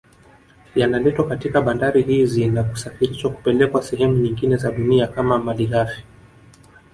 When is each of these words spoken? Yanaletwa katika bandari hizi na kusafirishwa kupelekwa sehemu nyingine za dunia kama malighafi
Yanaletwa 0.75 1.27
katika 1.27 1.61
bandari 1.61 2.01
hizi 2.03 2.47
na 2.47 2.63
kusafirishwa 2.63 3.31
kupelekwa 3.31 3.83
sehemu 3.83 4.17
nyingine 4.17 4.57
za 4.57 4.71
dunia 4.71 5.07
kama 5.07 5.37
malighafi 5.39 6.03